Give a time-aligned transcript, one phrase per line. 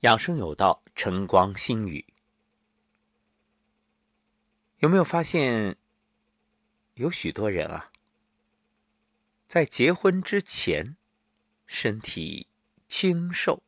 [0.00, 2.04] 养生有道，晨光心语。
[4.80, 5.78] 有没有发现，
[6.94, 7.88] 有许多人啊，
[9.46, 10.98] 在结婚之前，
[11.66, 12.46] 身体
[12.86, 13.62] 清瘦，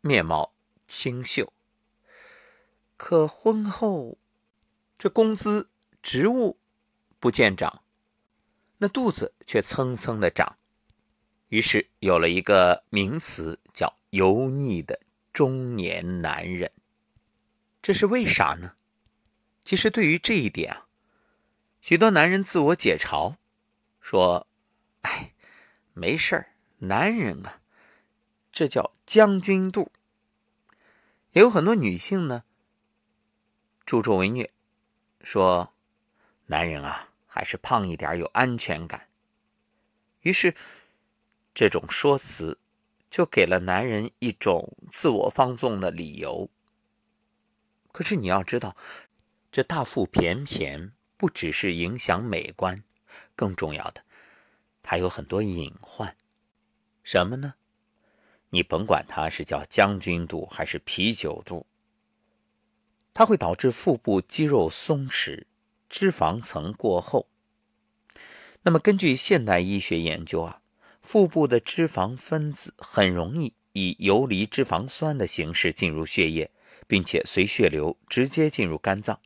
[0.00, 0.52] 面貌
[0.88, 1.52] 清秀，
[2.96, 4.18] 可婚后，
[4.98, 5.70] 这工资、
[6.02, 6.58] 职务
[7.20, 7.84] 不见涨，
[8.78, 10.58] 那肚子却蹭蹭的涨，
[11.50, 15.00] 于是有了一个名词，叫油腻的。
[15.32, 16.72] 中年男人，
[17.80, 18.74] 这是为啥呢？
[19.64, 20.86] 其实对于这一点啊，
[21.80, 23.36] 许多男人自我解嘲，
[24.00, 24.46] 说
[25.02, 25.34] ：“哎，
[25.92, 27.60] 没事儿，男人啊，
[28.50, 29.92] 这叫将军肚。”
[31.32, 32.44] 也有很多女性呢，
[33.84, 34.50] 助纣为虐，
[35.22, 35.72] 说
[36.46, 39.08] ：“男人啊，还是胖一点有安全感。”
[40.22, 40.54] 于是，
[41.54, 42.58] 这种说辞。
[43.10, 46.50] 就给了男人一种自我放纵的理由。
[47.90, 48.76] 可是你要知道，
[49.50, 52.84] 这大腹便便不只是影响美观，
[53.34, 54.04] 更重要的，
[54.82, 56.16] 它有很多隐患。
[57.02, 57.54] 什么呢？
[58.50, 61.66] 你甭管它是叫将军肚还是啤酒肚，
[63.12, 65.44] 它会导致腹部肌肉松弛，
[65.88, 67.26] 脂肪层过厚。
[68.62, 70.60] 那么根据现代医学研究啊。
[71.10, 76.50] 腹部的脂肪分子很容易以游离脂肪酸的形式进入血液，
[76.86, 79.18] 并且随血流直接进入肝脏。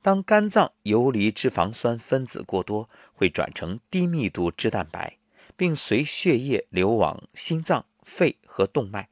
[0.00, 5.18] 当肝脏游离脂肪酸分子过多，会转成低密度脂蛋白，
[5.56, 9.08] 并随血液流往心脏、肺和动脉。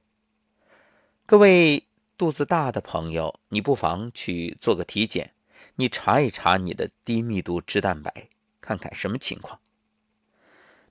[1.26, 5.32] 各位肚子大的朋友，你不妨去做个体检，
[5.74, 8.28] 你查一查你的低密度脂蛋白，
[8.60, 9.58] 看看什么情况。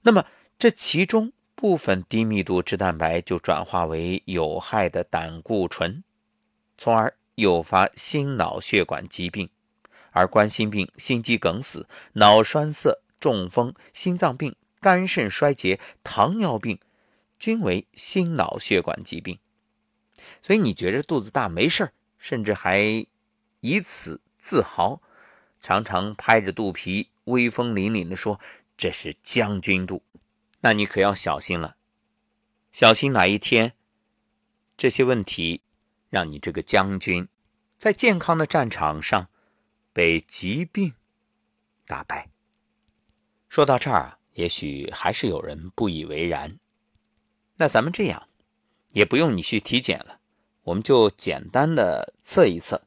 [0.02, 0.26] 那么。
[0.58, 6.04] 这其中部分低密度脂蛋白就转化为有害的胆固醇，
[6.78, 9.50] 从而诱发心脑血管疾病，
[10.12, 16.80] 而冠心病、心肌梗死、脑栓塞、中风、心脏病、肝肾衰竭、糖尿病
[17.38, 19.38] 均为心脑血管疾病。
[20.42, 23.06] 所以你觉着肚子大没事甚至还
[23.60, 25.02] 以此自豪，
[25.60, 28.40] 常常拍着肚皮威风凛凛地说
[28.78, 30.02] ：“这是将军肚。”
[30.66, 31.78] 那你可要小心了，
[32.72, 33.74] 小心哪一天
[34.76, 35.62] 这些问题
[36.10, 37.28] 让你这个将军
[37.78, 39.30] 在健康的战场上
[39.94, 40.96] 被疾病
[41.86, 42.32] 打败。
[43.48, 46.58] 说到这儿，也许还是有人不以为然。
[47.58, 48.28] 那咱们这样，
[48.94, 50.20] 也不用你去体检了，
[50.64, 52.82] 我们就简单的测一测。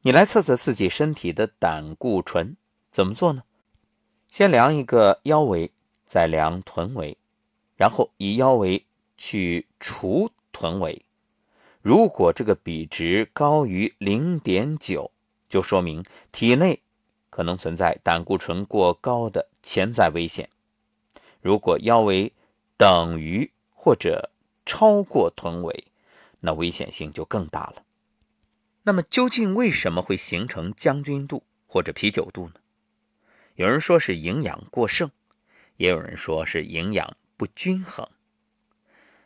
[0.00, 2.56] 你来测测自己身体的胆固醇，
[2.90, 3.42] 怎么做呢？
[4.30, 5.70] 先量一个腰围。
[6.10, 7.16] 再量臀围，
[7.76, 8.84] 然后以腰围
[9.16, 11.02] 去除臀围。
[11.80, 15.12] 如果这个比值高于零点九，
[15.48, 16.82] 就说明体内
[17.30, 20.50] 可能存在胆固醇过高的潜在危险。
[21.40, 22.32] 如果腰围
[22.76, 24.32] 等于或者
[24.66, 25.84] 超过臀围，
[26.40, 27.84] 那危险性就更大了。
[28.82, 32.54] 那么究竟为什么会形成将军肚或者啤酒肚呢？
[33.54, 35.12] 有人说是营养过剩。
[35.80, 38.06] 也有人说是营养不均衡。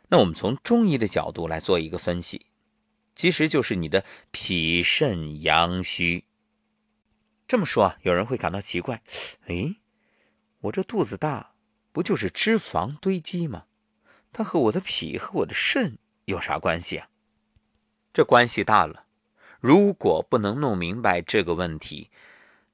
[0.07, 2.45] 那我们从中医的角度来做一个分析，
[3.13, 6.23] 其实就是你的脾肾阳虚。
[7.45, 9.03] 这么说啊，有人会感到奇怪：
[9.47, 9.75] 哎，
[10.61, 11.55] 我这肚子大，
[11.91, 13.65] 不就是脂肪堆积吗？
[14.31, 17.09] 它和我的脾和我的肾有啥关系啊？
[18.13, 19.07] 这关系大了。
[19.59, 22.09] 如果不能弄明白这个问题，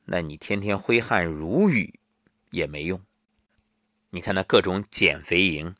[0.06, 2.00] 那你天天挥汗如雨
[2.52, 3.02] 也没用。
[4.14, 5.74] 你看那各种减肥营，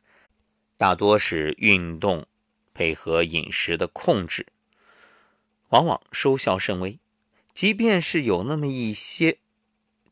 [0.78, 2.28] 大多是运动
[2.74, 4.48] 配合饮食的控制，
[5.70, 6.98] 往往收效甚微。
[7.54, 9.38] 即便是有那么一些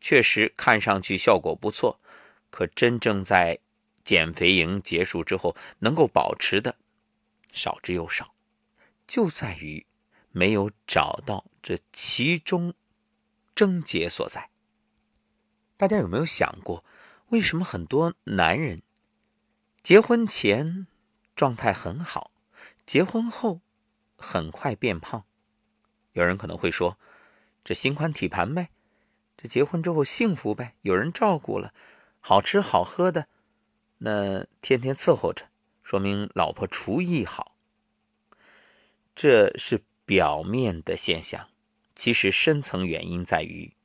[0.02, 2.02] 确实看上去效果不错，
[2.50, 3.59] 可真正在
[4.03, 6.75] 减肥营结束之后能够保持的
[7.53, 8.34] 少之又少，
[9.07, 9.86] 就在于
[10.31, 12.74] 没有找到这其中
[13.56, 14.50] 症结所在。
[15.77, 16.83] 大家有没有想过？
[17.30, 18.81] 为什么很多男人
[19.84, 20.88] 结婚前
[21.36, 22.31] 状态很好，
[22.86, 23.62] 结婚后
[24.18, 25.26] 很快变胖？
[26.14, 26.98] 有人可能会说，
[27.64, 28.72] 这心宽体盘呗，
[29.38, 31.74] 这结婚之后幸福呗，有人照顾了，
[32.20, 33.28] 好吃好喝的，
[34.00, 35.50] 那天天伺候着，
[35.84, 37.56] 说明老婆厨艺好。
[39.14, 41.50] 这是表面的现象，
[41.96, 43.76] 其实深层原因在于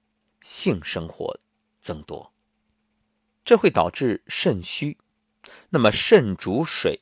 [0.40, 1.38] 性生活
[1.80, 2.33] 增多。
[3.44, 4.96] 这会导致肾虚，
[5.70, 7.00] 那么肾主水，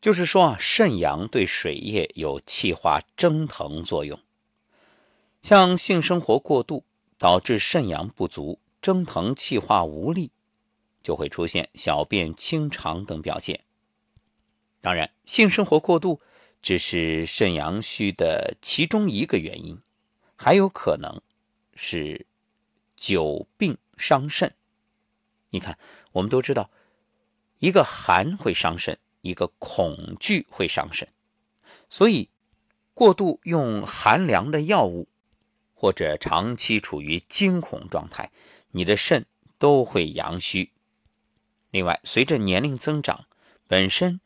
[0.00, 4.20] 就是说啊，肾阳对水液有气化蒸腾作用。
[5.40, 6.84] 像性生活过度
[7.16, 10.32] 导致肾阳不足、蒸腾气化无力，
[11.00, 13.60] 就会出现小便清长等表现。
[14.80, 16.20] 当然，性生活过度
[16.60, 19.80] 只是肾阳虚的其中一个原因，
[20.36, 21.22] 还有可能
[21.74, 22.26] 是
[22.96, 24.54] 久病伤肾。
[25.50, 25.78] 你看，
[26.12, 26.70] 我们都知道，
[27.58, 28.98] 一个寒会伤肾。
[29.20, 31.08] 一个恐惧会伤肾，
[31.90, 32.30] 所以
[32.94, 35.08] 过度用寒凉的药物，
[35.74, 38.30] 或者长期处于惊恐状态，
[38.70, 39.26] 你的肾
[39.58, 40.70] 都会阳虚。
[41.72, 43.26] 另外，随着年龄增长，
[43.66, 44.20] 本身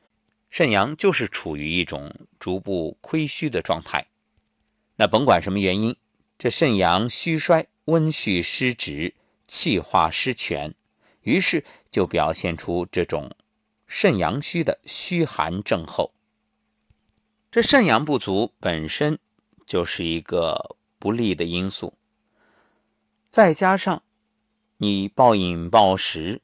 [0.51, 4.09] 肾阳就是处于一种逐步亏虚的状态。
[4.97, 5.97] 那甭管什么原因，
[6.39, 9.15] 这肾阳虚衰、温煦失职、
[9.47, 10.75] 气化失全，
[11.23, 13.31] 于是就表现出这种。
[13.95, 16.15] 肾阳虚的虚寒症候，
[17.51, 19.19] 这肾阳不足本身
[19.67, 21.93] 就是一个不利的因素，
[23.29, 24.03] 再加上
[24.79, 26.41] 你暴饮暴食，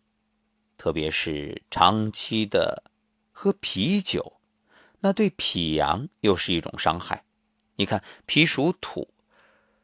[0.77, 2.83] 特别是长期的
[3.33, 4.35] 喝啤酒，
[5.01, 7.25] 那对脾阳又是一种伤害。
[7.77, 9.09] 你看，脾属土，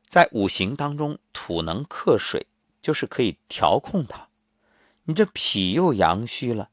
[0.07, 2.47] 在五行当中，土能克水，
[2.83, 4.29] 就是可以调控它。
[5.05, 6.71] 你这脾又阳虚了。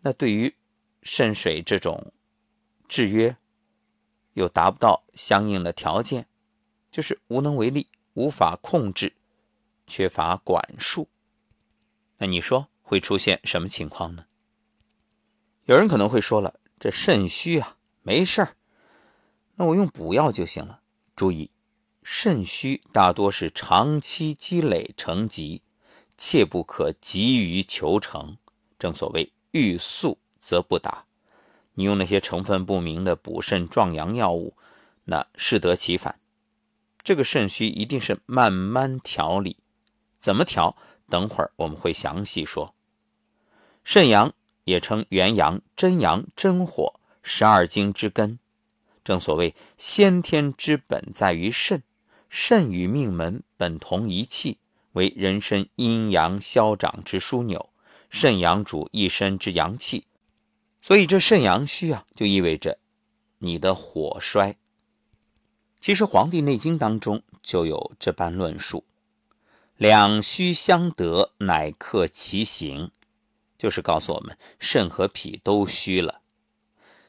[0.00, 0.56] 那对于
[1.02, 2.12] 肾水这种
[2.88, 3.36] 制约，
[4.32, 6.26] 又达不到相应的条件，
[6.90, 9.14] 就是无能为力，无法控制，
[9.86, 11.08] 缺乏管束。
[12.18, 14.26] 那你说会出现什么情况呢？
[15.64, 18.56] 有人可能会说了，这肾虚啊，没事儿，
[19.54, 20.82] 那我用补药就行了。
[21.14, 21.50] 注意，
[22.02, 25.62] 肾虚大多是长期积累成疾，
[26.16, 28.36] 切不可急于求成。
[28.78, 29.32] 正所谓。
[29.54, 31.04] 欲速则不达，
[31.74, 34.56] 你用那些成分不明的补肾壮阳药物，
[35.04, 36.18] 那适得其反。
[37.02, 39.58] 这个肾虚一定是慢慢调理，
[40.18, 40.74] 怎么调？
[41.10, 42.74] 等会儿我们会详细说。
[43.84, 44.32] 肾阳
[44.64, 48.38] 也称元阳、真阳、真火，十二经之根。
[49.04, 51.82] 正所谓先天之本在于肾，
[52.30, 54.56] 肾与命门本同一气，
[54.92, 57.70] 为人身阴阳消长之枢纽。
[58.08, 60.04] 肾阳主一身之阳气，
[60.82, 62.78] 所以这肾阳虚啊，就意味着
[63.38, 64.58] 你的火衰。
[65.80, 68.84] 其实《黄帝内经》当中就有这般论述
[69.78, 72.90] ：“两虚相得，乃克其形。”
[73.56, 76.20] 就是告诉我们肾和脾都虚了，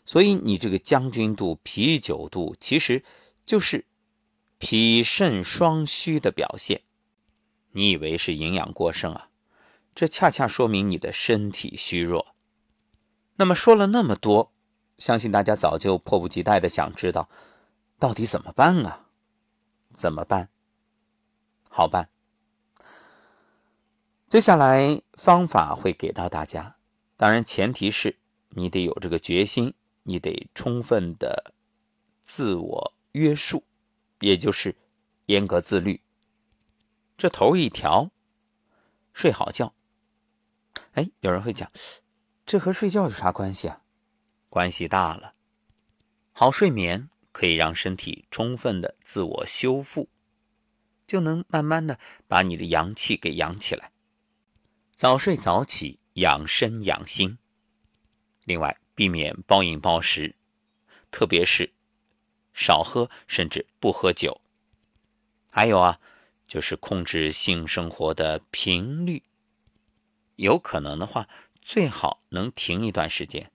[0.06, 3.04] 所以你这个将军肚、啤酒肚，其实
[3.46, 3.86] 就是
[4.58, 6.84] 脾肾双虚的表现。
[7.74, 9.30] 你以为是营养过剩啊？
[9.94, 12.36] 这恰恰说明你的身体虚弱。
[13.36, 14.52] 那么说了那么多，
[14.98, 17.30] 相信大家早就迫不及待的想知道，
[18.00, 19.08] 到底怎么办啊？
[19.92, 20.50] 怎么办？
[21.70, 22.10] 好办。
[24.30, 26.78] 接下来方法会给到大家，
[27.18, 28.18] 当然前提是
[28.50, 29.74] 你得有这个决心，
[30.04, 31.54] 你得充分的
[32.24, 33.64] 自我约束，
[34.20, 34.76] 也就是
[35.26, 36.03] 严格自律。
[37.18, 38.12] 这头一条，
[39.14, 39.74] 睡好觉。
[40.94, 41.72] 哎，有人会讲，
[42.46, 43.82] 这和睡觉有啥关系啊？
[44.50, 45.34] 关系大了。
[46.32, 50.10] 好睡眠可以让身体充分的自我修复，
[51.08, 53.92] 就能慢慢的把你的阳气给养起来。
[54.96, 57.38] 早睡早起，养身养心。
[58.46, 60.36] 另外，避免暴饮暴食，
[61.10, 61.74] 特别是
[62.54, 64.42] 少喝甚至不喝酒。
[65.50, 66.00] 还有啊，
[66.48, 69.24] 就是控制性生活的频率。
[70.36, 71.28] 有可能的话，
[71.62, 73.52] 最好能停一段时间。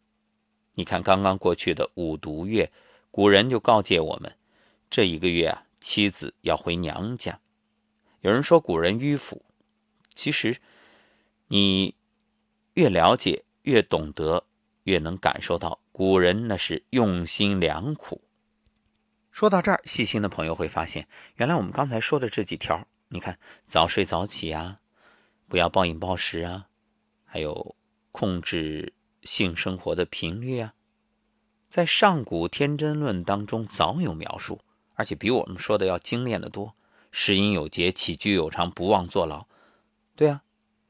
[0.74, 2.70] 你看，刚刚过去的五毒月，
[3.10, 4.36] 古人就告诫我们，
[4.88, 7.40] 这一个月啊，妻子要回娘家。
[8.20, 9.44] 有人说古人迂腐，
[10.14, 10.60] 其实
[11.48, 11.94] 你
[12.74, 14.44] 越了解、越懂得，
[14.84, 18.20] 越能感受到古人那是用心良苦。
[19.38, 24.78] 说到这儿，细心的朋友会发现，原来我们刚才说的这几条，你看，早睡早起啊，
[25.46, 26.66] 不要暴饮暴食啊。
[27.24, 27.76] 还有
[28.10, 30.74] 控制性生活的频率啊，
[31.68, 34.62] 在上古天真论当中早有描述，
[34.96, 36.74] 而且比我们说的要精炼的多。
[37.12, 39.46] 食饮有节，起居有常，不忘坐牢。
[40.16, 40.42] 对啊，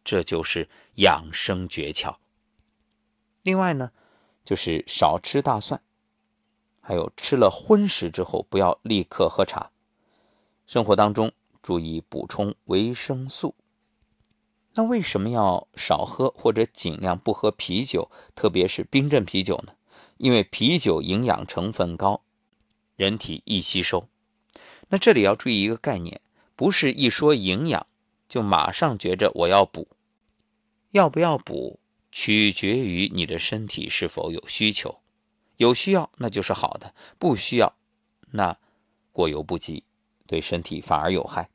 [0.02, 2.16] 这就是养生诀窍。
[3.42, 3.92] 另外呢，
[4.42, 5.82] 就是少吃大蒜，
[6.88, 9.70] 还有吃了荤食之后不要立刻喝茶。
[10.66, 13.54] 生活当中注意补充维生素。
[14.72, 19.74] 那为什么要少喝或者尽量不喝啤酒，特别是冰镇啤酒呢？
[20.16, 22.22] 因为啤酒营养成分高，
[22.96, 24.08] 人体易吸收。
[24.88, 26.22] 那这里要注意一个概念，
[26.56, 27.86] 不是一说营养
[28.26, 29.88] 就马上觉着我要补，
[30.92, 31.78] 要不要补
[32.10, 35.00] 取决于你的身体是否有需求，
[35.58, 37.74] 有需要那就是好的，不需要
[38.32, 38.56] 那
[39.12, 39.84] 过犹不及，
[40.26, 41.50] 对身体反而有害。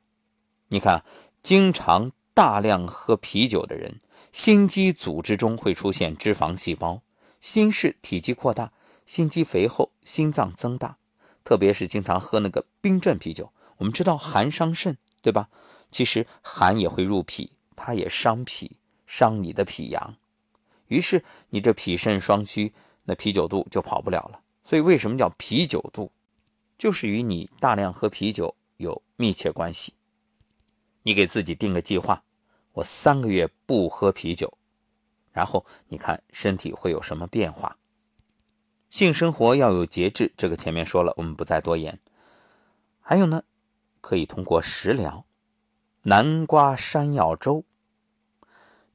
[0.68, 1.04] 你看，
[1.42, 3.98] 经常大量喝啤酒的人，
[4.30, 7.02] 心肌组织中会出现脂肪细胞。
[7.40, 8.72] 心室体积扩大，
[9.04, 10.98] 心肌肥厚，心脏增大。
[11.42, 15.48] 特别是经常喝那个冰镇啤酒，我们知道寒伤肾，对吧？
[15.90, 20.16] 其实寒也会入脾，它也伤脾，伤你的脾阳。
[20.88, 22.72] 于是你这脾肾双虚，
[23.04, 24.40] 那啤酒肚就跑不了了。
[24.62, 26.10] 所以为什么叫啤酒肚？
[26.76, 29.94] 就是与你大量喝啤酒有密切关系。
[31.02, 32.24] 你给自己定个计划，
[32.72, 34.58] 我三个月不喝啤酒。
[35.32, 37.78] 然后你看身体会有什么变化？
[38.90, 42.00] 性生活要有节制，这个前面说了，我们不再多言。
[43.00, 43.44] 还有呢，
[44.00, 45.26] 可以通过食疗，
[46.02, 47.64] 南瓜山药粥。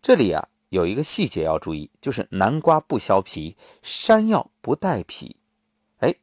[0.01, 5.35] 这里啊有一个细节要注意，就是南瓜不削皮，山药不带皮。
[5.97, 6.15] 哎，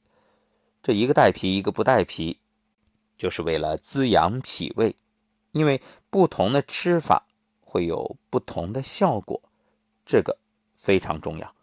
[0.82, 2.40] 这一个带皮，一个不带皮，
[3.18, 4.96] 就是为了滋养脾胃。
[5.52, 7.26] 因为不同的吃法
[7.60, 9.40] 会有不同的效果。
[10.04, 10.38] 这个
[10.76, 11.54] 非常重要，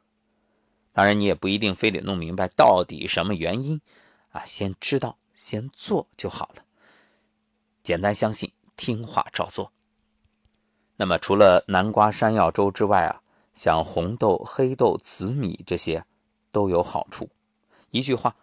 [0.91, 3.79] 当然你也不一定非得弄明白到底什么原因
[4.31, 6.65] 啊，先知道先做就好了，
[7.81, 9.71] 简单相信，听话照做。
[10.97, 13.21] 那么除了南瓜山药粥之外啊，
[13.53, 16.05] 像红豆、黑豆、紫米这些
[16.51, 17.29] 都有好处。
[17.91, 18.35] 一句话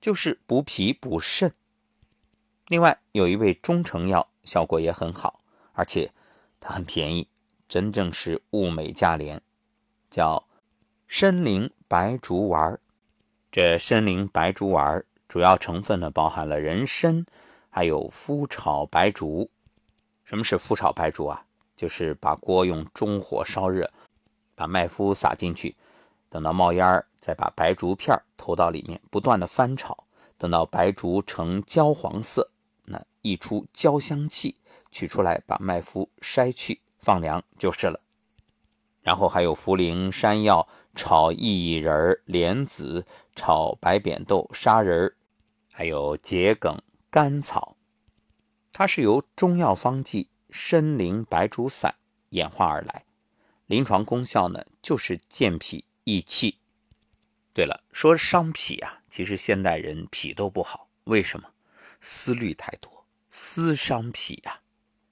[0.00, 1.52] 就是补脾补肾。
[2.66, 5.40] 另外有一味中成药，效果也很好，
[5.72, 6.12] 而且
[6.60, 7.28] 它很便宜。
[7.68, 9.42] 真正是物美价廉，
[10.08, 10.46] 叫
[11.06, 12.80] 参苓白术丸
[13.52, 17.26] 这参苓白术丸主要成分呢，包含了人参，
[17.68, 19.50] 还有麸炒白术。
[20.24, 21.44] 什么是麸炒白术啊？
[21.78, 23.88] 就是把锅用中火烧热，
[24.56, 25.76] 把麦麸撒进去，
[26.28, 30.02] 等到冒烟儿，再把白术片投到里面，不断的翻炒，
[30.36, 32.50] 等到白术呈焦黄色，
[32.86, 34.56] 那溢出焦香气，
[34.90, 36.80] 取出来，把麦麸筛去。
[36.98, 38.00] 放凉就是了，
[39.02, 40.66] 然后还有茯苓、山药
[40.96, 43.06] 炒薏仁、莲子
[43.36, 45.14] 炒白扁豆、砂仁
[45.72, 46.76] 还有桔梗、
[47.08, 47.76] 甘草，
[48.72, 51.94] 它是由中药方剂参苓白术散
[52.30, 53.04] 演化而来，
[53.66, 56.58] 临床功效呢就是健脾益气。
[57.52, 61.50] 对了，说伤脾啊，其实现代人脾都不好，为什么？
[62.00, 64.60] 思虑太多，思伤脾呀。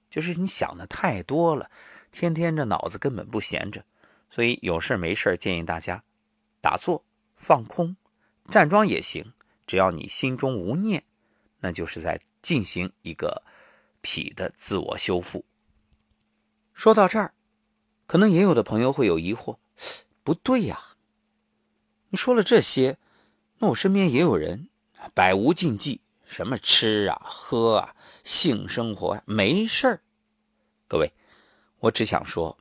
[0.09, 1.69] 就是你想的太多了，
[2.11, 3.83] 天天这脑子根本不闲着，
[4.31, 6.03] 所以有事没事建议大家
[6.61, 7.03] 打坐
[7.35, 7.97] 放空，
[8.45, 9.33] 站桩也行，
[9.67, 11.03] 只要你心中无念，
[11.59, 13.43] 那就是在进行一个
[14.01, 15.45] 脾的自我修复。
[16.73, 17.33] 说到这儿，
[18.05, 19.57] 可能也有的朋友会有疑惑，
[20.23, 20.95] 不对呀，
[22.09, 22.97] 你说了这些，
[23.59, 24.69] 那我身边也有人
[25.13, 26.01] 百无禁忌。
[26.29, 30.01] 什么吃啊、喝啊、性生活啊，没事儿。
[30.85, 31.13] 各位，
[31.79, 32.57] 我只想说，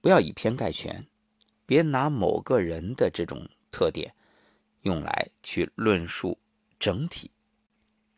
[0.00, 1.06] 不要以偏概全，
[1.66, 4.14] 别拿某个人的这种特点
[4.80, 6.38] 用来去论述
[6.78, 7.30] 整体。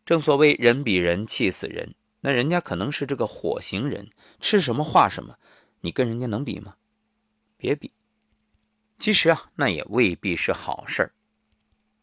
[0.04, 5.38] 正所谓人比人气死人，那人家可能是这个火星人，吃什么画什么，
[5.80, 6.76] 你跟人家能比吗？
[7.56, 7.92] 别比。
[8.98, 11.12] 其实啊，那也未必是好事儿。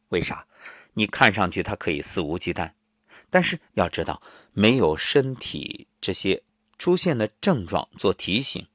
[0.10, 0.48] 为啥？
[0.94, 2.72] 你看上去他可以肆无忌惮，
[3.32, 6.44] 但是要知道，没有身体这些
[6.78, 8.68] 出现的症状做提醒，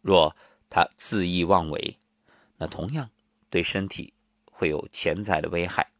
[0.00, 0.34] 若
[0.70, 1.98] 他恣意妄为，
[2.56, 3.10] 那同样
[3.50, 4.14] 对身体
[4.46, 5.92] 会有潜在的危害。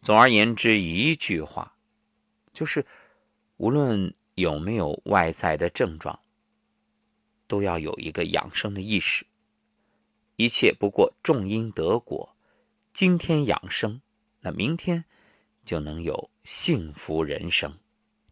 [0.00, 1.76] 总而言之，一句话，
[2.52, 2.86] 就是
[3.58, 6.20] 无论有没有外在的症状，
[7.46, 9.26] 都要有一个养生的意识。
[10.36, 12.36] 一切不过种因得果，
[12.92, 14.02] 今天养生。
[14.40, 15.06] 那明天
[15.64, 17.78] 就能有幸福人生。